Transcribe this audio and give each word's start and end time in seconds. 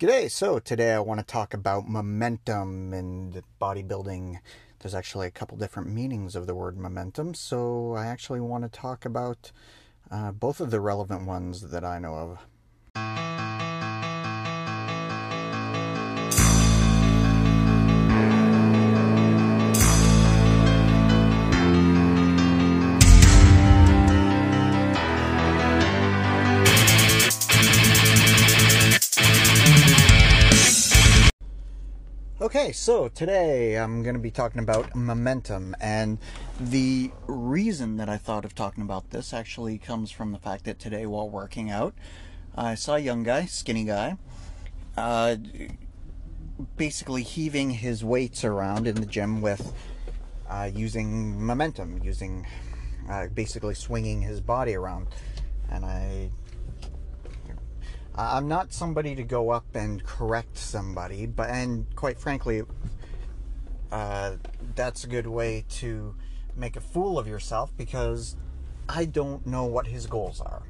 G'day. 0.00 0.30
So 0.30 0.58
today 0.58 0.94
I 0.94 0.98
want 1.00 1.20
to 1.20 1.26
talk 1.26 1.52
about 1.52 1.86
momentum 1.86 2.94
and 2.94 3.42
bodybuilding. 3.60 4.38
There's 4.78 4.94
actually 4.94 5.26
a 5.26 5.30
couple 5.30 5.58
different 5.58 5.90
meanings 5.90 6.34
of 6.34 6.46
the 6.46 6.54
word 6.54 6.78
momentum, 6.78 7.34
so 7.34 7.92
I 7.92 8.06
actually 8.06 8.40
want 8.40 8.64
to 8.64 8.70
talk 8.70 9.04
about 9.04 9.52
uh, 10.10 10.32
both 10.32 10.58
of 10.58 10.70
the 10.70 10.80
relevant 10.80 11.26
ones 11.26 11.68
that 11.68 11.84
I 11.84 11.98
know 11.98 12.38
of. 12.94 13.29
Okay, 32.50 32.72
so 32.72 33.06
today 33.06 33.78
I'm 33.78 34.02
going 34.02 34.16
to 34.16 34.20
be 34.20 34.32
talking 34.32 34.60
about 34.60 34.96
momentum, 34.96 35.76
and 35.80 36.18
the 36.58 37.12
reason 37.28 37.96
that 37.98 38.08
I 38.08 38.16
thought 38.16 38.44
of 38.44 38.56
talking 38.56 38.82
about 38.82 39.10
this 39.10 39.32
actually 39.32 39.78
comes 39.78 40.10
from 40.10 40.32
the 40.32 40.38
fact 40.38 40.64
that 40.64 40.80
today, 40.80 41.06
while 41.06 41.30
working 41.30 41.70
out, 41.70 41.94
I 42.56 42.74
saw 42.74 42.96
a 42.96 42.98
young 42.98 43.22
guy, 43.22 43.44
skinny 43.44 43.84
guy, 43.84 44.16
uh, 44.96 45.36
basically 46.76 47.22
heaving 47.22 47.70
his 47.70 48.02
weights 48.02 48.42
around 48.42 48.88
in 48.88 48.96
the 48.96 49.06
gym 49.06 49.40
with 49.40 49.72
uh, 50.48 50.68
using 50.74 51.40
momentum, 51.40 52.00
using 52.02 52.48
uh, 53.08 53.28
basically 53.28 53.74
swinging 53.74 54.22
his 54.22 54.40
body 54.40 54.74
around, 54.74 55.06
and 55.70 55.84
I 55.84 56.32
I'm 58.14 58.48
not 58.48 58.72
somebody 58.72 59.14
to 59.14 59.22
go 59.22 59.50
up 59.50 59.74
and 59.74 60.04
correct 60.04 60.56
somebody, 60.58 61.26
but 61.26 61.50
and 61.50 61.86
quite 61.94 62.18
frankly, 62.18 62.62
uh, 63.92 64.36
that's 64.74 65.04
a 65.04 65.06
good 65.06 65.26
way 65.26 65.64
to 65.68 66.14
make 66.56 66.76
a 66.76 66.80
fool 66.80 67.18
of 67.18 67.26
yourself 67.26 67.72
because 67.76 68.36
I 68.88 69.04
don't 69.04 69.46
know 69.46 69.64
what 69.64 69.86
his 69.86 70.06
goals 70.06 70.40
are. 70.40 70.62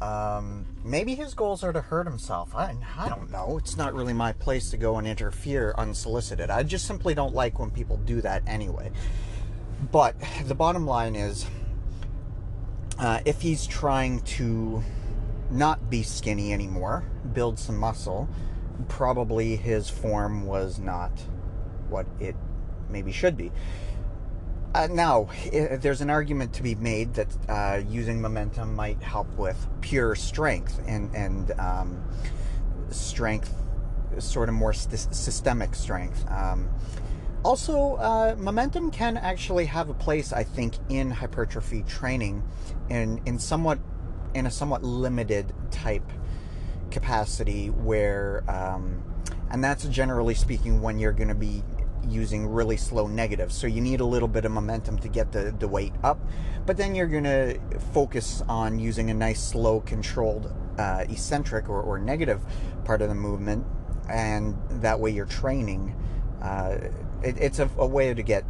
Um, 0.00 0.66
maybe 0.84 1.14
his 1.14 1.34
goals 1.34 1.64
are 1.64 1.72
to 1.72 1.80
hurt 1.80 2.06
himself. 2.06 2.54
I, 2.54 2.76
I 2.96 3.08
don't 3.08 3.30
know. 3.30 3.58
It's 3.58 3.76
not 3.76 3.94
really 3.94 4.12
my 4.12 4.32
place 4.32 4.70
to 4.70 4.76
go 4.76 4.96
and 4.96 5.06
interfere 5.06 5.74
unsolicited. 5.76 6.50
I 6.50 6.62
just 6.62 6.86
simply 6.86 7.14
don't 7.14 7.34
like 7.34 7.58
when 7.58 7.70
people 7.70 7.96
do 7.98 8.20
that 8.20 8.42
anyway. 8.46 8.92
But 9.90 10.14
the 10.44 10.54
bottom 10.54 10.86
line 10.86 11.16
is 11.16 11.46
uh, 12.98 13.20
if 13.24 13.40
he's 13.40 13.66
trying 13.66 14.20
to 14.20 14.82
not 15.50 15.90
be 15.90 16.02
skinny 16.02 16.52
anymore, 16.52 17.04
build 17.32 17.58
some 17.58 17.76
muscle, 17.76 18.28
probably 18.88 19.56
his 19.56 19.88
form 19.88 20.46
was 20.46 20.78
not 20.78 21.10
what 21.88 22.06
it 22.20 22.36
maybe 22.90 23.12
should 23.12 23.36
be. 23.36 23.50
Uh, 24.74 24.86
now, 24.90 25.28
there's 25.50 26.02
an 26.02 26.10
argument 26.10 26.52
to 26.52 26.62
be 26.62 26.74
made 26.74 27.14
that 27.14 27.28
uh, 27.48 27.80
using 27.88 28.20
momentum 28.20 28.74
might 28.74 29.02
help 29.02 29.26
with 29.38 29.66
pure 29.80 30.14
strength 30.14 30.80
and 30.86 31.14
and 31.14 31.50
um, 31.58 32.04
strength, 32.90 33.52
sort 34.18 34.48
of 34.48 34.54
more 34.54 34.74
st- 34.74 35.14
systemic 35.14 35.74
strength. 35.74 36.24
Um, 36.30 36.68
also, 37.44 37.94
uh, 37.96 38.34
momentum 38.36 38.90
can 38.90 39.16
actually 39.16 39.64
have 39.66 39.88
a 39.88 39.94
place, 39.94 40.32
I 40.32 40.44
think, 40.44 40.74
in 40.90 41.10
hypertrophy 41.10 41.82
training, 41.84 42.42
and 42.90 43.20
in 43.26 43.38
somewhat 43.38 43.78
in 44.38 44.46
a 44.46 44.50
somewhat 44.50 44.82
limited 44.82 45.52
type 45.70 46.10
capacity 46.90 47.68
where 47.68 48.44
um, 48.48 49.02
and 49.50 49.62
that's 49.62 49.84
generally 49.88 50.34
speaking 50.34 50.80
when 50.80 50.98
you're 50.98 51.12
going 51.12 51.28
to 51.28 51.34
be 51.34 51.62
using 52.08 52.46
really 52.46 52.76
slow 52.76 53.06
negatives. 53.06 53.54
So 53.54 53.66
you 53.66 53.80
need 53.80 54.00
a 54.00 54.04
little 54.04 54.28
bit 54.28 54.44
of 54.44 54.52
momentum 54.52 54.98
to 55.00 55.08
get 55.08 55.32
the, 55.32 55.54
the 55.58 55.68
weight 55.68 55.92
up 56.02 56.18
but 56.68 56.76
then 56.76 56.94
you're 56.94 57.06
going 57.06 57.24
to 57.24 57.58
focus 57.94 58.42
on 58.46 58.78
using 58.78 59.10
a 59.10 59.14
nice 59.14 59.42
slow 59.42 59.80
controlled 59.80 60.54
uh, 60.78 61.02
eccentric 61.08 61.66
or, 61.70 61.80
or 61.80 61.98
negative 61.98 62.42
part 62.84 63.00
of 63.00 63.08
the 63.08 63.14
movement 63.14 63.64
and 64.10 64.54
that 64.82 65.00
way 65.00 65.10
you're 65.10 65.24
training 65.24 65.96
uh, 66.42 66.76
it, 67.22 67.38
it's 67.38 67.58
a, 67.58 67.70
a, 67.78 67.86
way 67.86 68.12
to 68.12 68.22
get 68.22 68.44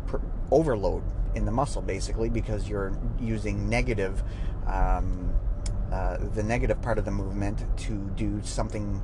overload 0.50 1.05
in 1.37 1.44
the 1.44 1.53
muscle 1.53 1.81
basically 1.81 2.28
because 2.28 2.69
you're 2.69 2.93
using 3.20 3.69
negative 3.69 4.20
um, 4.66 5.32
uh, 5.93 6.19
the 6.34 6.43
negative 6.43 6.81
part 6.82 6.99
of 6.99 7.04
the 7.04 7.10
movement 7.10 7.65
to 7.78 8.10
do 8.16 8.41
something 8.43 9.03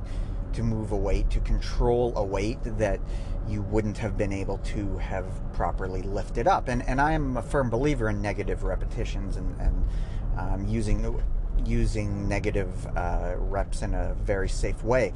to 0.53 0.63
move 0.63 0.91
a 0.91 0.97
weight, 0.97 1.29
to 1.31 1.39
control 1.41 2.13
a 2.15 2.23
weight 2.23 2.59
that 2.63 2.99
you 3.47 3.61
wouldn't 3.61 3.97
have 3.97 4.17
been 4.17 4.33
able 4.33 4.57
to 4.59 4.97
have 4.97 5.25
properly 5.53 6.01
lifted 6.01 6.47
up. 6.47 6.67
And 6.67 6.87
and 6.87 6.99
I 6.99 7.11
am 7.13 7.37
a 7.37 7.41
firm 7.41 7.69
believer 7.69 8.09
in 8.09 8.21
negative 8.21 8.63
repetitions 8.63 9.37
and, 9.37 9.59
and 9.59 9.87
um, 10.37 10.67
using 10.67 11.21
using 11.65 12.27
negative 12.27 12.87
uh, 12.97 13.35
reps 13.37 13.81
in 13.81 13.93
a 13.93 14.15
very 14.23 14.49
safe 14.49 14.83
way. 14.83 15.13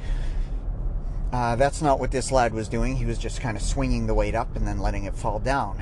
Uh, 1.32 1.54
that's 1.54 1.80
not 1.80 2.00
what 2.00 2.10
this 2.10 2.32
lad 2.32 2.52
was 2.52 2.68
doing. 2.68 2.96
He 2.96 3.04
was 3.04 3.18
just 3.18 3.40
kind 3.40 3.56
of 3.56 3.62
swinging 3.62 4.06
the 4.06 4.14
weight 4.14 4.34
up 4.34 4.56
and 4.56 4.66
then 4.66 4.78
letting 4.78 5.04
it 5.04 5.14
fall 5.14 5.38
down, 5.38 5.80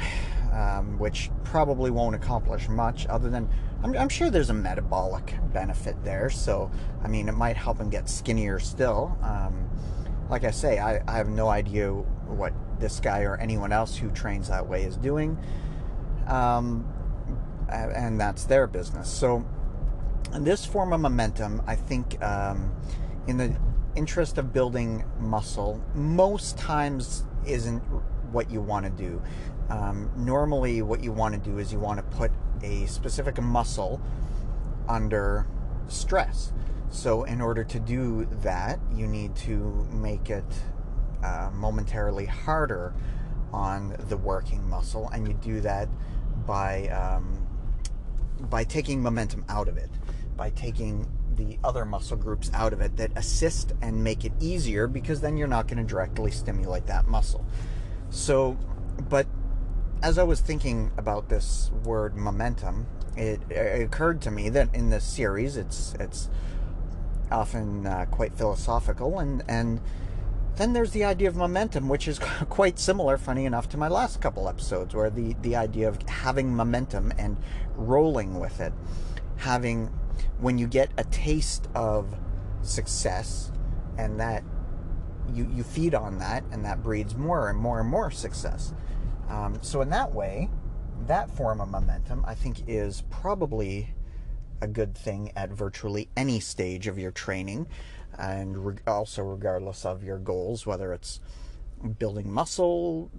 um, 0.58 0.98
which 0.98 1.30
probably 1.44 1.90
won't 1.90 2.16
accomplish 2.16 2.68
much 2.68 3.06
other 3.06 3.30
than 3.30 3.48
I'm, 3.82 3.96
I'm, 3.96 4.08
sure 4.08 4.28
there's 4.28 4.50
a 4.50 4.54
metabolic 4.54 5.36
benefit 5.52 6.02
there. 6.02 6.30
So, 6.30 6.68
I 7.04 7.06
mean, 7.06 7.28
it 7.28 7.36
might 7.36 7.56
help 7.56 7.78
him 7.78 7.90
get 7.90 8.08
skinnier 8.08 8.58
still. 8.58 9.16
Um, 9.22 9.70
like 10.28 10.42
I 10.42 10.50
say, 10.50 10.80
I, 10.80 11.00
I, 11.06 11.16
have 11.16 11.28
no 11.28 11.48
idea 11.48 11.92
what 11.92 12.52
this 12.80 12.98
guy 12.98 13.20
or 13.20 13.36
anyone 13.36 13.70
else 13.70 13.96
who 13.96 14.10
trains 14.10 14.48
that 14.48 14.66
way 14.66 14.82
is 14.82 14.96
doing. 14.96 15.38
Um, 16.26 16.92
and 17.70 18.20
that's 18.20 18.44
their 18.44 18.66
business. 18.66 19.08
So, 19.08 19.46
this 20.40 20.64
form 20.64 20.92
of 20.92 21.00
momentum, 21.00 21.62
I 21.66 21.76
think, 21.76 22.20
um, 22.22 22.74
in 23.28 23.36
the 23.36 23.56
interest 23.94 24.38
of 24.38 24.52
building 24.52 25.04
muscle, 25.20 25.80
most 25.94 26.58
times 26.58 27.24
isn't 27.46 27.80
what 28.32 28.50
you 28.50 28.60
want 28.60 28.84
to 28.84 28.90
do. 28.90 29.22
Um, 29.68 30.10
normally, 30.16 30.82
what 30.82 31.02
you 31.02 31.12
want 31.12 31.34
to 31.34 31.40
do 31.40 31.58
is 31.58 31.72
you 31.72 31.78
want 31.78 31.98
to 31.98 32.16
put 32.16 32.30
a 32.62 32.86
specific 32.86 33.40
muscle 33.40 34.00
under 34.88 35.46
stress. 35.88 36.52
So, 36.90 37.24
in 37.24 37.40
order 37.40 37.64
to 37.64 37.78
do 37.78 38.26
that, 38.42 38.80
you 38.94 39.06
need 39.06 39.36
to 39.36 39.86
make 39.92 40.30
it 40.30 40.44
uh, 41.22 41.50
momentarily 41.52 42.26
harder 42.26 42.94
on 43.52 43.96
the 44.08 44.16
working 44.16 44.68
muscle, 44.68 45.08
and 45.10 45.26
you 45.26 45.34
do 45.34 45.60
that 45.60 45.88
by 46.46 46.88
um, 46.88 47.46
by 48.40 48.64
taking 48.64 49.02
momentum 49.02 49.44
out 49.48 49.68
of 49.68 49.76
it, 49.76 49.90
by 50.36 50.50
taking 50.50 51.06
the 51.36 51.58
other 51.62 51.84
muscle 51.84 52.16
groups 52.16 52.50
out 52.52 52.72
of 52.72 52.80
it 52.80 52.96
that 52.96 53.10
assist 53.16 53.72
and 53.80 54.02
make 54.02 54.24
it 54.24 54.32
easier 54.40 54.86
because 54.86 55.20
then 55.20 55.36
you're 55.36 55.48
not 55.48 55.68
going 55.68 55.78
to 55.78 55.88
directly 55.88 56.30
stimulate 56.30 56.86
that 56.86 57.06
muscle. 57.06 57.44
So, 58.10 58.58
but 59.08 59.26
as 60.02 60.18
I 60.18 60.22
was 60.22 60.40
thinking 60.40 60.92
about 60.96 61.28
this 61.28 61.70
word 61.84 62.16
momentum, 62.16 62.86
it, 63.16 63.40
it 63.50 63.82
occurred 63.82 64.20
to 64.22 64.30
me 64.30 64.48
that 64.50 64.74
in 64.74 64.90
this 64.90 65.04
series, 65.04 65.56
it's 65.56 65.94
it's 65.98 66.28
often 67.30 67.86
uh, 67.86 68.06
quite 68.10 68.34
philosophical, 68.34 69.18
and 69.18 69.42
and 69.48 69.80
then 70.56 70.72
there's 70.72 70.92
the 70.92 71.04
idea 71.04 71.28
of 71.28 71.36
momentum, 71.36 71.88
which 71.88 72.06
is 72.06 72.18
quite 72.48 72.78
similar, 72.78 73.18
funny 73.18 73.44
enough, 73.44 73.68
to 73.70 73.76
my 73.76 73.88
last 73.88 74.20
couple 74.20 74.48
episodes, 74.48 74.94
where 74.94 75.10
the 75.10 75.34
the 75.42 75.56
idea 75.56 75.88
of 75.88 76.00
having 76.08 76.54
momentum 76.54 77.12
and 77.18 77.36
rolling 77.74 78.38
with 78.38 78.60
it, 78.60 78.72
having 79.38 79.86
when 80.38 80.58
you 80.58 80.68
get 80.68 80.90
a 80.96 81.04
taste 81.04 81.68
of 81.74 82.16
success, 82.62 83.50
and 83.98 84.20
that 84.20 84.44
you 85.34 85.50
you 85.52 85.64
feed 85.64 85.92
on 85.92 86.18
that, 86.20 86.44
and 86.52 86.64
that 86.64 86.84
breeds 86.84 87.16
more 87.16 87.50
and 87.50 87.58
more 87.58 87.80
and 87.80 87.88
more 87.88 88.12
success 88.12 88.72
um, 89.28 89.58
so, 89.62 89.80
in 89.80 89.90
that 89.90 90.14
way, 90.14 90.48
that 91.06 91.30
form 91.30 91.60
of 91.60 91.68
momentum, 91.68 92.24
I 92.26 92.34
think, 92.34 92.62
is 92.66 93.02
probably 93.10 93.94
a 94.60 94.66
good 94.66 94.96
thing 94.96 95.32
at 95.36 95.50
virtually 95.50 96.08
any 96.16 96.40
stage 96.40 96.86
of 96.86 96.98
your 96.98 97.10
training, 97.10 97.68
and 98.18 98.66
re- 98.66 98.76
also 98.86 99.22
regardless 99.22 99.84
of 99.84 100.02
your 100.02 100.18
goals, 100.18 100.66
whether 100.66 100.92
it's 100.92 101.20
building 101.98 102.30
muscle, 102.30 103.10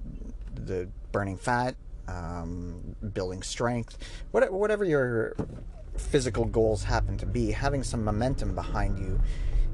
the 0.53 0.89
burning 1.11 1.38
fat, 1.38 1.75
um, 2.07 2.95
building 3.13 3.41
strength, 3.41 3.97
whatever, 4.31 4.53
whatever 4.53 4.83
your 4.83 5.35
physical 5.95 6.45
goals 6.45 6.83
happen 6.83 7.17
to 7.17 7.25
be, 7.25 7.51
having 7.51 7.83
some 7.83 8.03
momentum 8.03 8.56
behind 8.56 8.97
you 8.97 9.19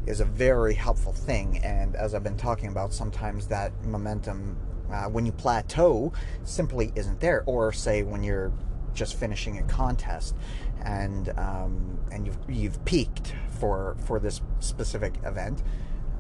is 0.06 0.20
a 0.20 0.26
very 0.26 0.74
helpful 0.74 1.14
thing. 1.14 1.60
And 1.64 1.96
as 1.96 2.14
I've 2.14 2.24
been 2.24 2.38
talking 2.38 2.70
about, 2.70 2.94
sometimes 2.94 3.48
that 3.48 3.72
momentum 3.86 4.58
uh, 4.92 5.06
when 5.06 5.26
you 5.26 5.32
plateau 5.32 6.14
simply 6.44 6.92
isn't 6.96 7.20
there. 7.20 7.44
Or 7.46 7.72
say 7.72 8.04
when 8.04 8.24
you're 8.24 8.52
just 8.94 9.20
finishing 9.20 9.58
a 9.60 9.64
contest 9.64 10.36
and 10.84 11.30
um, 11.38 12.00
and 12.12 12.26
you've 12.26 12.38
you've 12.48 12.86
peaked 12.86 13.34
for 13.60 13.98
for 14.06 14.20
this 14.20 14.42
specific 14.60 15.16
event. 15.24 15.64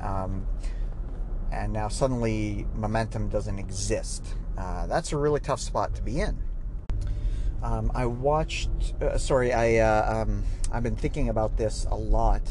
Um, 0.02 0.48
and 1.52 1.72
now 1.72 1.88
suddenly 1.88 2.68
momentum 2.76 3.30
doesn't 3.30 3.60
exist. 3.60 4.26
Uh, 4.58 4.88
that's 4.88 5.12
a 5.12 5.18
really 5.18 5.40
tough 5.40 5.60
spot 5.60 5.96
to 5.96 6.02
be 6.02 6.20
in. 6.20 6.38
Um, 7.64 7.92
I 7.96 8.06
watched. 8.06 8.70
Uh, 9.02 9.18
sorry, 9.18 9.54
I 9.54 9.78
uh, 9.78 10.22
um, 10.22 10.44
I've 10.72 10.84
been 10.84 10.96
thinking 10.96 11.30
about 11.30 11.58
this 11.58 11.86
a 11.90 11.96
lot 11.96 12.42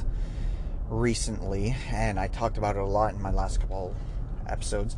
recently, 0.88 1.76
and 1.90 2.18
I 2.18 2.28
talked 2.28 2.58
about 2.58 2.76
it 2.76 2.82
a 2.82 2.86
lot 2.86 3.14
in 3.14 3.22
my 3.22 3.30
last 3.30 3.60
couple 3.60 3.94
episodes. 4.48 4.96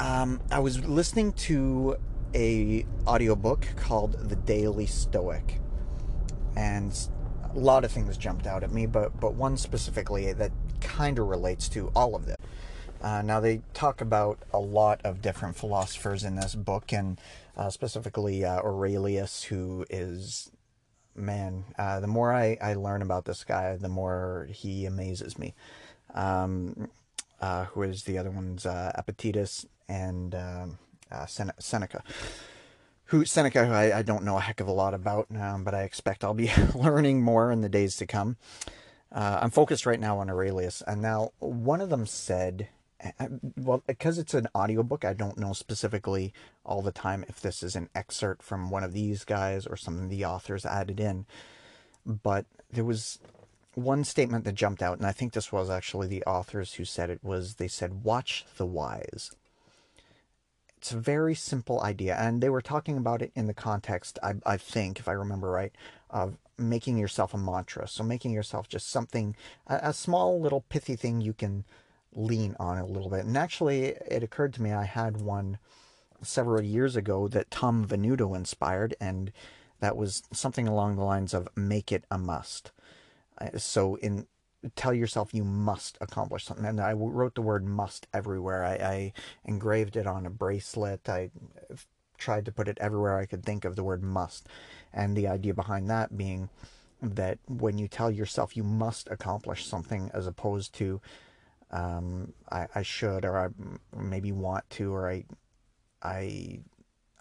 Um, 0.00 0.40
I 0.50 0.60
was 0.60 0.82
listening 0.86 1.34
to 1.34 1.98
a 2.34 2.86
audiobook 3.06 3.66
called 3.76 4.30
The 4.30 4.36
Daily 4.36 4.86
Stoic, 4.86 5.60
and 6.56 6.98
a 7.54 7.58
lot 7.58 7.84
of 7.84 7.92
things 7.92 8.16
jumped 8.16 8.46
out 8.46 8.64
at 8.64 8.72
me, 8.72 8.86
but 8.86 9.20
but 9.20 9.34
one 9.34 9.58
specifically 9.58 10.32
that 10.32 10.52
kind 10.80 11.18
of 11.18 11.28
relates 11.28 11.68
to 11.70 11.92
all 11.94 12.16
of 12.16 12.24
this. 12.24 12.38
Uh, 13.02 13.20
now 13.20 13.40
they 13.40 13.60
talk 13.74 14.00
about 14.00 14.38
a 14.54 14.58
lot 14.58 15.02
of 15.04 15.20
different 15.20 15.54
philosophers 15.54 16.24
in 16.24 16.34
this 16.34 16.54
book, 16.54 16.94
and 16.94 17.20
uh, 17.54 17.68
specifically 17.68 18.42
uh, 18.42 18.58
Aurelius, 18.62 19.42
who 19.44 19.84
is 19.90 20.50
man. 21.14 21.64
Uh, 21.78 22.00
the 22.00 22.06
more 22.06 22.32
I, 22.32 22.56
I 22.62 22.72
learn 22.72 23.02
about 23.02 23.26
this 23.26 23.44
guy, 23.44 23.76
the 23.76 23.90
more 23.90 24.48
he 24.50 24.86
amazes 24.86 25.38
me. 25.38 25.54
Um, 26.14 26.88
uh, 27.38 27.66
who 27.66 27.82
is 27.82 28.04
the 28.04 28.16
other 28.16 28.30
ones? 28.30 28.64
Uh, 28.64 28.92
Epictetus 28.96 29.66
and 29.90 30.34
um, 30.34 30.78
Seneca 31.26 32.02
who 33.10 33.24
Seneca, 33.24 33.66
who 33.66 33.72
I, 33.72 33.98
I, 33.98 34.02
don't 34.02 34.22
know 34.22 34.36
a 34.36 34.40
heck 34.40 34.60
of 34.60 34.68
a 34.68 34.72
lot 34.72 34.94
about, 34.94 35.26
um, 35.36 35.64
but 35.64 35.74
I 35.74 35.82
expect 35.82 36.22
I'll 36.22 36.32
be 36.32 36.50
learning 36.76 37.22
more 37.22 37.50
in 37.50 37.60
the 37.60 37.68
days 37.68 37.96
to 37.96 38.06
come. 38.06 38.36
Uh, 39.10 39.40
I'm 39.42 39.50
focused 39.50 39.84
right 39.84 39.98
now 39.98 40.18
on 40.18 40.30
Aurelius, 40.30 40.80
and 40.86 41.02
now 41.02 41.32
one 41.40 41.80
of 41.80 41.90
them 41.90 42.06
said, 42.06 42.68
uh, 43.18 43.26
well, 43.56 43.82
because 43.84 44.16
it's 44.16 44.32
an 44.34 44.46
audiobook, 44.54 45.04
I 45.04 45.12
don't 45.12 45.38
know 45.38 45.52
specifically 45.52 46.32
all 46.64 46.82
the 46.82 46.92
time 46.92 47.24
if 47.28 47.40
this 47.40 47.64
is 47.64 47.74
an 47.74 47.88
excerpt 47.96 48.44
from 48.44 48.70
one 48.70 48.84
of 48.84 48.92
these 48.92 49.24
guys 49.24 49.66
or 49.66 49.76
some 49.76 49.98
of 49.98 50.08
the 50.08 50.24
authors 50.24 50.64
added 50.64 51.00
in, 51.00 51.26
but 52.06 52.46
there 52.70 52.84
was 52.84 53.18
one 53.74 54.04
statement 54.04 54.44
that 54.44 54.54
jumped 54.54 54.84
out, 54.84 54.98
and 54.98 55.06
I 55.06 55.12
think 55.12 55.32
this 55.32 55.50
was 55.50 55.68
actually 55.68 56.06
the 56.06 56.22
authors 56.24 56.74
who 56.74 56.84
said 56.84 57.10
it 57.10 57.24
was 57.24 57.54
they 57.54 57.68
said, 57.68 58.04
"Watch 58.04 58.44
the 58.56 58.66
wise." 58.66 59.32
It's 60.80 60.92
a 60.92 60.98
very 60.98 61.34
simple 61.34 61.82
idea, 61.82 62.16
and 62.16 62.42
they 62.42 62.48
were 62.48 62.62
talking 62.62 62.96
about 62.96 63.20
it 63.20 63.32
in 63.34 63.46
the 63.46 63.52
context, 63.52 64.18
I, 64.22 64.36
I 64.46 64.56
think, 64.56 64.98
if 64.98 65.08
I 65.08 65.12
remember 65.12 65.50
right, 65.50 65.74
of 66.08 66.38
making 66.56 66.96
yourself 66.96 67.34
a 67.34 67.38
mantra. 67.38 67.86
So 67.86 68.02
making 68.02 68.32
yourself 68.32 68.66
just 68.66 68.88
something, 68.88 69.36
a, 69.66 69.80
a, 69.82 69.92
small 69.92 70.40
little 70.40 70.62
pithy 70.70 70.96
thing 70.96 71.20
you 71.20 71.34
can 71.34 71.66
lean 72.14 72.56
on 72.58 72.78
a 72.78 72.86
little 72.86 73.10
bit. 73.10 73.26
And 73.26 73.36
actually, 73.36 73.88
it 74.10 74.22
occurred 74.22 74.54
to 74.54 74.62
me 74.62 74.72
I 74.72 74.84
had 74.84 75.20
one 75.20 75.58
several 76.22 76.62
years 76.62 76.96
ago 76.96 77.28
that 77.28 77.50
Tom 77.50 77.86
Venuto 77.86 78.34
inspired, 78.34 78.94
and 78.98 79.32
that 79.80 79.98
was 79.98 80.22
something 80.32 80.66
along 80.66 80.96
the 80.96 81.04
lines 81.04 81.34
of 81.34 81.46
"make 81.54 81.92
it 81.92 82.04
a 82.10 82.16
must." 82.16 82.72
Uh, 83.38 83.58
so 83.58 83.96
in 83.96 84.26
tell 84.76 84.92
yourself 84.92 85.34
you 85.34 85.44
must 85.44 85.96
accomplish 86.00 86.44
something. 86.44 86.66
And 86.66 86.80
I 86.80 86.92
wrote 86.92 87.34
the 87.34 87.42
word 87.42 87.64
must 87.64 88.06
everywhere. 88.12 88.64
I, 88.64 88.72
I 88.74 89.12
engraved 89.44 89.96
it 89.96 90.06
on 90.06 90.26
a 90.26 90.30
bracelet. 90.30 91.08
I 91.08 91.30
tried 92.18 92.44
to 92.44 92.52
put 92.52 92.68
it 92.68 92.78
everywhere 92.80 93.18
I 93.18 93.26
could 93.26 93.44
think 93.44 93.64
of 93.64 93.76
the 93.76 93.84
word 93.84 94.02
must. 94.02 94.46
And 94.92 95.16
the 95.16 95.26
idea 95.26 95.54
behind 95.54 95.88
that 95.90 96.16
being 96.16 96.50
that 97.02 97.38
when 97.48 97.78
you 97.78 97.88
tell 97.88 98.10
yourself 98.10 98.56
you 98.56 98.62
must 98.62 99.08
accomplish 99.10 99.66
something 99.66 100.10
as 100.12 100.26
opposed 100.26 100.74
to 100.74 101.00
um, 101.70 102.34
I, 102.50 102.66
I 102.74 102.82
should 102.82 103.24
or 103.24 103.38
I 103.38 103.48
maybe 103.96 104.32
want 104.32 104.68
to 104.70 104.92
or 104.92 105.08
I 105.08 105.24
I 106.02 106.60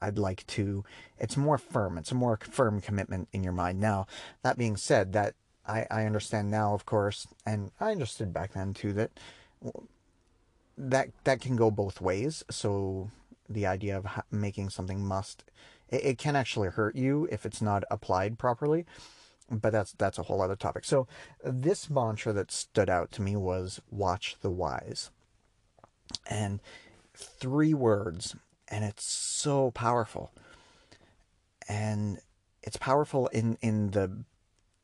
I'd 0.02 0.18
like 0.18 0.46
to 0.48 0.84
it's 1.18 1.38
more 1.38 1.58
firm 1.58 1.98
it's 1.98 2.12
a 2.12 2.16
more 2.16 2.40
firm 2.42 2.82
commitment 2.82 3.30
in 3.32 3.44
your 3.44 3.54
mind 3.54 3.80
now 3.80 4.08
that 4.42 4.58
being 4.58 4.76
said 4.76 5.14
that 5.14 5.36
I, 5.68 5.86
I 5.92 6.06
understand 6.06 6.50
now, 6.50 6.74
of 6.74 6.86
course, 6.86 7.28
and 7.46 7.72
I 7.80 7.92
understood 7.92 8.34
back 8.34 8.54
then 8.54 8.74
too 8.74 8.94
that 8.94 9.12
that 10.78 11.10
that 11.26 11.42
can 11.42 11.56
go 11.56 11.70
both 11.70 12.02
ways. 12.02 12.44
So 12.50 13.12
the 13.48 13.66
idea 13.66 13.98
of 13.98 14.08
making 14.32 14.70
something 14.70 15.06
must 15.06 15.44
it, 15.90 16.04
it 16.06 16.18
can 16.18 16.36
actually 16.36 16.70
hurt 16.70 16.96
you 16.96 17.28
if 17.32 17.46
it's 17.46 17.62
not 17.62 17.84
applied 17.92 18.38
properly. 18.38 18.86
But 19.52 19.72
that's 19.72 19.94
that's 19.94 20.20
a 20.20 20.24
whole 20.24 20.42
other 20.42 20.56
topic. 20.56 20.86
So 20.86 21.08
this 21.44 21.90
mantra 21.90 22.34
that 22.34 22.52
stood 22.52 22.90
out 22.90 23.12
to 23.14 23.22
me 23.22 23.36
was 23.36 23.82
"Watch 23.90 24.38
the 24.42 24.52
wise," 24.52 25.10
and 26.28 26.60
three 27.16 27.74
words, 27.74 28.36
and 28.68 28.86
it's 28.86 29.04
so 29.04 29.72
powerful. 29.72 30.32
And 31.68 32.20
it's 32.62 32.78
powerful 32.78 33.28
in 33.28 33.58
in 33.62 33.92
the 33.92 34.24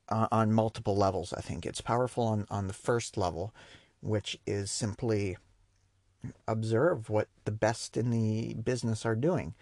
uh, 0.09 0.27
on 0.31 0.51
multiple 0.51 0.95
levels. 0.95 1.33
I 1.33 1.41
think 1.41 1.65
it's 1.65 1.81
powerful 1.81 2.25
on 2.25 2.45
on 2.49 2.67
the 2.67 2.73
first 2.73 3.17
level, 3.17 3.53
which 4.01 4.39
is 4.45 4.71
simply 4.71 5.37
observe 6.47 7.09
what 7.09 7.27
the 7.45 7.51
best 7.51 7.97
in 7.97 8.09
the 8.09 8.55
business 8.55 9.05
are 9.05 9.15
doing, 9.15 9.53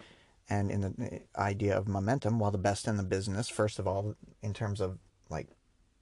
and 0.49 0.71
in 0.71 0.81
the 0.81 1.21
idea 1.37 1.77
of 1.77 1.87
momentum. 1.87 2.39
While 2.39 2.51
the 2.51 2.57
best 2.57 2.87
in 2.87 2.97
the 2.97 3.03
business, 3.03 3.49
first 3.49 3.79
of 3.79 3.87
all, 3.87 4.15
in 4.41 4.53
terms 4.53 4.81
of 4.81 4.97
like 5.29 5.47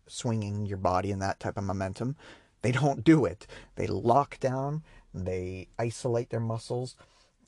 swinging 0.08 0.66
your 0.66 0.78
body 0.78 1.12
and 1.12 1.22
that 1.22 1.40
type 1.40 1.58
of 1.58 1.64
momentum, 1.64 2.16
they 2.62 2.72
don't 2.82 3.04
do 3.04 3.26
it. 3.26 3.48
They 3.76 3.88
lock 3.88 4.40
down. 4.40 4.84
They 5.14 5.68
isolate 5.78 6.30
their 6.30 6.40
muscles. 6.40 6.96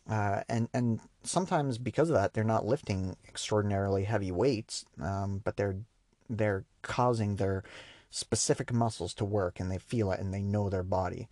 Uh, 0.10 0.42
and 0.50 0.68
and 0.74 1.00
sometimes 1.24 1.78
because 1.78 2.10
of 2.10 2.16
that, 2.16 2.34
they're 2.34 2.44
not 2.44 2.66
lifting 2.66 3.16
extraordinarily 3.28 4.04
heavy 4.04 4.32
weights, 4.32 4.86
um, 5.02 5.42
but 5.44 5.56
they're 5.56 5.78
they're 6.30 6.66
causing 6.82 7.36
their 7.36 7.64
specific 8.10 8.72
muscles 8.72 9.14
to 9.16 9.26
work 9.26 9.60
and 9.60 9.72
they 9.72 9.78
feel 9.78 10.12
it 10.12 10.20
and 10.20 10.34
they 10.34 10.42
know 10.42 10.70
their 10.70 10.84
body. 10.84 11.28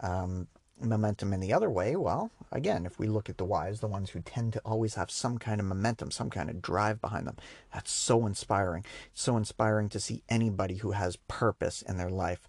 Um, 0.00 0.48
momentum 0.80 1.32
in 1.32 1.40
the 1.40 1.52
other 1.52 1.68
way, 1.68 1.96
well, 1.96 2.30
again, 2.52 2.86
if 2.86 2.98
we 2.98 3.06
look 3.06 3.28
at 3.28 3.36
the 3.36 3.44
wise, 3.44 3.80
the 3.80 3.86
ones 3.86 4.10
who 4.10 4.20
tend 4.20 4.52
to 4.54 4.60
always 4.60 4.94
have 4.94 5.10
some 5.10 5.38
kind 5.38 5.60
of 5.60 5.66
momentum, 5.66 6.10
some 6.10 6.30
kind 6.30 6.48
of 6.48 6.62
drive 6.62 7.00
behind 7.00 7.26
them, 7.26 7.36
that's 7.72 7.90
so 7.90 8.26
inspiring. 8.26 8.84
It's 9.12 9.22
so 9.22 9.36
inspiring 9.36 9.88
to 9.90 10.00
see 10.00 10.22
anybody 10.28 10.76
who 10.76 10.92
has 10.92 11.16
purpose 11.16 11.82
in 11.82 11.98
their 11.98 12.10
life. 12.10 12.48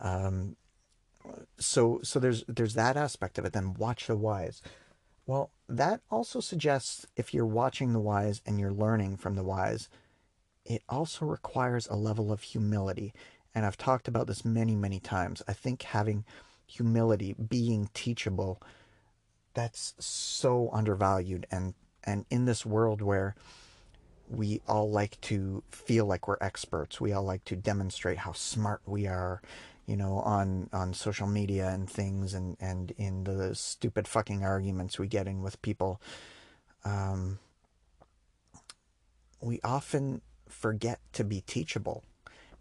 Um, 0.00 0.56
so, 1.58 2.00
so 2.02 2.20
there's 2.20 2.44
there's 2.46 2.74
that 2.74 2.96
aspect 2.96 3.38
of 3.38 3.44
it. 3.44 3.52
Then 3.52 3.74
watch 3.74 4.06
the 4.06 4.16
wise. 4.16 4.62
Well, 5.26 5.50
that 5.68 6.00
also 6.10 6.40
suggests 6.40 7.06
if 7.16 7.34
you're 7.34 7.44
watching 7.44 7.92
the 7.92 8.00
wise 8.00 8.40
and 8.46 8.60
you're 8.60 8.72
learning 8.72 9.16
from 9.16 9.34
the 9.34 9.42
wise, 9.42 9.88
it 10.66 10.82
also 10.88 11.24
requires 11.24 11.86
a 11.86 11.96
level 11.96 12.32
of 12.32 12.42
humility. 12.42 13.14
And 13.54 13.64
I've 13.64 13.78
talked 13.78 14.08
about 14.08 14.26
this 14.26 14.44
many, 14.44 14.74
many 14.74 15.00
times. 15.00 15.42
I 15.48 15.52
think 15.52 15.82
having 15.82 16.24
humility, 16.66 17.34
being 17.34 17.88
teachable, 17.94 18.60
that's 19.54 19.94
so 19.98 20.68
undervalued. 20.72 21.46
And, 21.50 21.74
and 22.04 22.26
in 22.30 22.44
this 22.44 22.66
world 22.66 23.00
where 23.00 23.34
we 24.28 24.60
all 24.66 24.90
like 24.90 25.20
to 25.22 25.62
feel 25.70 26.04
like 26.04 26.26
we're 26.26 26.36
experts, 26.40 27.00
we 27.00 27.12
all 27.12 27.22
like 27.22 27.44
to 27.44 27.56
demonstrate 27.56 28.18
how 28.18 28.32
smart 28.32 28.82
we 28.84 29.06
are, 29.06 29.40
you 29.86 29.96
know, 29.96 30.18
on, 30.18 30.68
on 30.72 30.92
social 30.92 31.28
media 31.28 31.68
and 31.68 31.88
things 31.88 32.34
and, 32.34 32.56
and 32.60 32.90
in 32.98 33.22
the 33.24 33.54
stupid 33.54 34.08
fucking 34.08 34.44
arguments 34.44 34.98
we 34.98 35.06
get 35.06 35.28
in 35.28 35.42
with 35.42 35.62
people. 35.62 36.00
Um, 36.84 37.38
we 39.40 39.60
often 39.62 40.22
forget 40.48 41.00
to 41.12 41.24
be 41.24 41.40
teachable. 41.40 42.04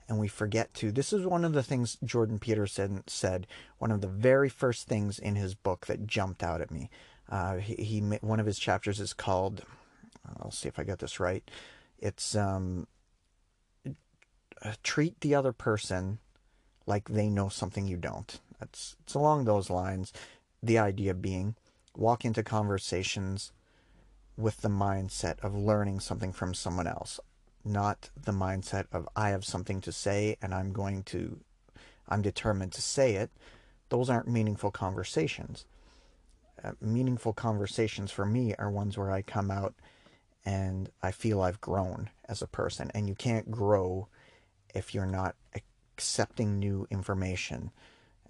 And 0.08 0.20
we 0.20 0.28
forget 0.28 0.74
to 0.76 0.92
this 0.92 1.12
is 1.12 1.26
one 1.26 1.44
of 1.44 1.54
the 1.54 1.64
things 1.64 1.98
jordan 2.04 2.38
peterson 2.38 3.04
said 3.08 3.48
one 3.80 3.92
of 3.92 4.02
the 4.02 4.08
very 4.08 4.50
first 4.50 4.88
things 4.88 5.18
in 5.18 5.36
his 5.36 5.56
book 5.56 5.88
that 5.88 6.06
jumped 6.06 6.44
out 6.44 6.62
at 6.62 6.70
me. 6.70 6.90
Uh, 7.28 7.56
he, 7.56 7.74
he, 7.76 8.00
one 8.00 8.40
of 8.40 8.46
his 8.46 8.60
chapters 8.60 9.00
is 9.00 9.14
called 9.14 9.64
i'll 10.40 10.52
see 10.52 10.68
if 10.68 10.78
i 10.78 10.84
get 10.84 11.00
this 11.00 11.20
right. 11.20 11.50
It's 11.98 12.36
um, 12.36 12.88
treat 14.84 15.20
the 15.22 15.34
other 15.34 15.54
person 15.54 16.20
like 16.86 17.10
they 17.10 17.30
know 17.30 17.50
something 17.50 17.88
you 17.88 17.98
don't. 17.98 18.40
It's, 18.62 18.96
it's 19.02 19.16
along 19.16 19.46
those 19.46 19.70
lines 19.70 20.14
the 20.62 20.78
idea 20.78 21.14
being 21.14 21.56
walk 21.96 22.26
into 22.26 22.44
conversations 22.44 23.52
with 24.38 24.58
the 24.58 24.70
mindset 24.70 25.40
of 25.40 25.56
learning 25.56 26.00
something 26.00 26.34
from 26.34 26.54
someone 26.54 26.88
else 26.88 27.20
not 27.66 28.10
the 28.16 28.32
mindset 28.32 28.86
of 28.92 29.08
I 29.16 29.30
have 29.30 29.44
something 29.44 29.82
to 29.82 29.92
say 29.92 30.38
and 30.42 30.54
I'm 30.54 30.72
going 30.72 31.04
to, 31.04 31.40
I'm 32.08 32.22
determined 32.22 32.72
to 32.74 32.82
say 32.82 33.16
it. 33.16 33.32
Those 33.90 34.10
aren't 34.10 34.28
meaningful 34.28 34.72
conversations. 34.72 35.66
Uh, 36.64 36.72
meaningful 36.82 37.34
conversations 37.34 38.12
for 38.12 38.26
me 38.26 38.56
are 38.58 38.70
ones 38.72 38.98
where 38.98 39.12
I 39.12 39.22
come 39.22 39.52
out 39.52 39.74
and 40.46 40.90
I 41.02 41.12
feel 41.12 41.42
I've 41.42 41.62
grown 41.62 42.10
as 42.30 42.42
a 42.42 42.48
person. 42.48 42.92
And 42.94 43.10
you 43.10 43.16
can't 43.16 43.52
grow 43.52 44.08
if 44.74 44.94
you're 44.94 45.06
not 45.06 45.36
accepting 45.56 46.60
new 46.60 46.88
information. 46.92 47.72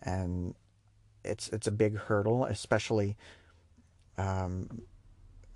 and 0.01 0.55
it's 1.23 1.49
it's 1.49 1.67
a 1.67 1.71
big 1.71 1.97
hurdle, 1.97 2.45
especially. 2.45 3.17
Um, 4.17 4.83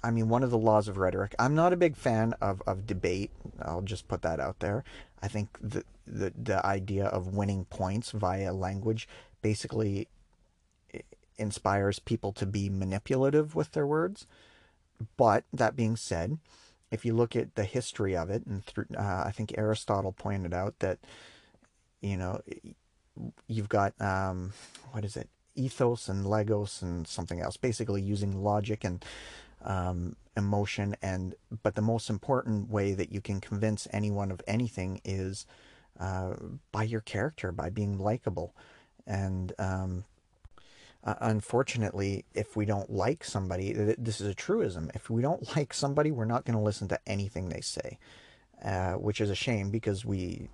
I 0.03 0.11
mean, 0.11 0.29
one 0.29 0.43
of 0.43 0.51
the 0.51 0.57
laws 0.57 0.87
of 0.87 0.97
rhetoric. 0.97 1.35
I'm 1.37 1.55
not 1.55 1.73
a 1.73 1.77
big 1.77 1.95
fan 1.95 2.33
of, 2.41 2.61
of 2.65 2.87
debate. 2.87 3.31
I'll 3.61 3.81
just 3.81 4.07
put 4.07 4.21
that 4.21 4.39
out 4.39 4.59
there. 4.59 4.83
I 5.21 5.27
think 5.27 5.57
the, 5.61 5.83
the 6.07 6.33
the 6.41 6.65
idea 6.65 7.05
of 7.05 7.35
winning 7.35 7.65
points 7.65 8.11
via 8.11 8.53
language 8.53 9.07
basically 9.41 10.07
inspires 11.37 11.99
people 11.99 12.31
to 12.33 12.45
be 12.45 12.69
manipulative 12.69 13.55
with 13.55 13.71
their 13.71 13.87
words. 13.87 14.25
But 15.17 15.45
that 15.53 15.75
being 15.75 15.95
said, 15.95 16.37
if 16.91 17.05
you 17.05 17.13
look 17.13 17.35
at 17.35 17.55
the 17.55 17.63
history 17.63 18.15
of 18.15 18.29
it, 18.29 18.45
and 18.45 18.63
through, 18.65 18.87
uh, 18.97 19.23
I 19.25 19.31
think 19.31 19.53
Aristotle 19.57 20.11
pointed 20.11 20.53
out 20.53 20.79
that, 20.79 20.99
you 22.01 22.17
know, 22.17 22.41
you've 23.47 23.69
got 23.69 23.99
um, 24.01 24.53
what 24.91 25.05
is 25.05 25.15
it, 25.15 25.29
ethos 25.55 26.09
and 26.09 26.25
logos 26.25 26.81
and 26.81 27.07
something 27.07 27.39
else, 27.39 27.57
basically 27.57 28.01
using 28.01 28.43
logic 28.43 28.83
and 28.83 29.03
um, 29.63 30.15
emotion. 30.35 30.95
And 31.01 31.35
but 31.63 31.75
the 31.75 31.81
most 31.81 32.09
important 32.09 32.69
way 32.69 32.93
that 32.93 33.11
you 33.11 33.21
can 33.21 33.41
convince 33.41 33.87
anyone 33.91 34.31
of 34.31 34.41
anything 34.47 35.01
is 35.03 35.45
uh, 35.99 36.35
by 36.71 36.83
your 36.83 37.01
character, 37.01 37.51
by 37.51 37.69
being 37.69 37.97
likable, 37.97 38.55
and 39.05 39.53
um, 39.59 40.05
uh, 41.03 41.15
unfortunately, 41.21 42.25
if 42.33 42.55
we 42.55 42.65
don't 42.65 42.89
like 42.89 43.23
somebody, 43.23 43.73
this 43.73 44.19
is 44.19 44.27
a 44.27 44.33
truism. 44.33 44.91
If 44.93 45.09
we 45.09 45.21
don't 45.21 45.55
like 45.55 45.73
somebody, 45.73 46.11
we're 46.11 46.25
not 46.25 46.45
going 46.45 46.57
to 46.57 46.63
listen 46.63 46.87
to 46.89 46.99
anything 47.07 47.49
they 47.49 47.61
say, 47.61 47.97
uh, 48.63 48.93
which 48.93 49.21
is 49.21 49.29
a 49.29 49.35
shame 49.35 49.69
because 49.69 50.05
we 50.05 50.49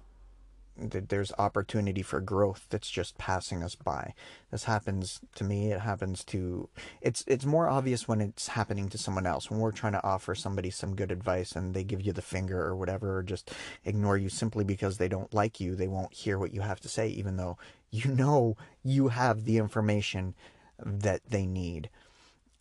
there's 0.78 1.32
opportunity 1.38 2.02
for 2.02 2.20
growth 2.20 2.66
that's 2.70 2.90
just 2.90 3.18
passing 3.18 3.64
us 3.64 3.76
by. 3.76 4.14
This 4.52 4.66
happens 4.66 5.22
to 5.36 5.44
me. 5.44 5.72
It 5.72 5.80
happens 5.80 6.24
to 6.26 6.70
it's 7.02 7.24
it's 7.28 7.46
more 7.46 7.70
obvious 7.70 8.08
when 8.08 8.20
it's 8.22 8.50
happening 8.50 8.90
to 8.90 8.98
someone 8.98 9.26
else. 9.26 9.50
When 9.50 9.60
we're 9.60 9.72
trying 9.72 9.94
to 9.94 10.04
offer 10.04 10.36
somebody 10.36 10.70
some 10.70 10.96
good 10.96 11.12
advice 11.12 11.54
and 11.54 11.74
they 11.74 11.84
give 11.84 12.02
you 12.02 12.12
the 12.12 12.22
finger 12.22 12.62
or 12.62 12.76
whatever, 12.76 13.18
or 13.18 13.24
just 13.24 13.52
ignore 13.86 14.18
you 14.18 14.30
simply 14.30 14.64
because 14.64 14.98
they 14.98 15.08
don't 15.08 15.34
like 15.34 15.60
you. 15.60 15.76
They 15.76 15.88
won't 15.88 16.14
hear 16.14 16.38
what 16.38 16.54
you 16.54 16.62
have 16.62 16.82
to 16.82 16.90
say, 16.90 17.08
even 17.10 17.38
though 17.38 17.58
you 17.92 18.12
know 18.14 18.58
you 18.84 19.10
have 19.10 19.46
the 19.46 19.58
information 19.58 20.36
that 20.84 21.22
they 21.30 21.46
need. 21.46 21.90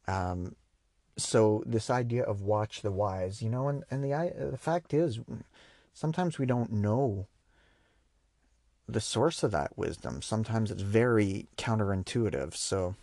Um, 0.07 0.55
so 1.17 1.63
this 1.67 1.91
idea 1.91 2.23
of 2.23 2.43
watch 2.43 2.83
the 2.83 2.93
wise, 2.93 3.43
you 3.43 3.49
know, 3.49 3.69
and, 3.69 3.85
and 3.91 4.05
the 4.05 4.51
the 4.51 4.59
fact 4.59 4.95
is, 4.95 5.21
sometimes 5.93 6.39
we 6.39 6.47
don't 6.47 6.73
know 6.73 7.27
the 8.89 9.01
source 9.01 9.43
of 9.43 9.51
that 9.53 9.77
wisdom. 9.77 10.23
Sometimes 10.23 10.71
it's 10.71 10.83
very 10.83 11.47
counterintuitive. 11.57 12.55
So 12.55 12.95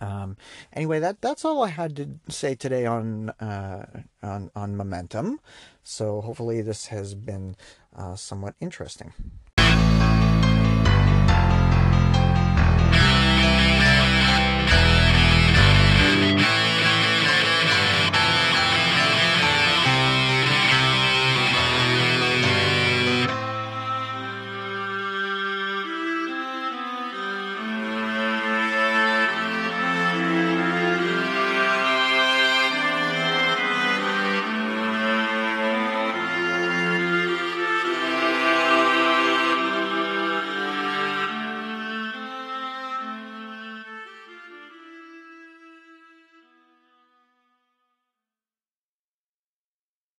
um, 0.00 0.36
anyway, 0.72 0.98
that 0.98 1.20
that's 1.20 1.44
all 1.44 1.62
I 1.62 1.68
had 1.68 1.96
to 1.96 2.08
say 2.28 2.54
today 2.54 2.86
on 2.86 3.30
uh, 3.30 3.86
on 4.22 4.50
on 4.54 4.76
momentum. 4.76 5.40
So 5.84 6.20
hopefully 6.20 6.60
this 6.60 6.86
has 6.86 7.14
been 7.14 7.56
uh, 7.96 8.16
somewhat 8.16 8.54
interesting. 8.60 9.12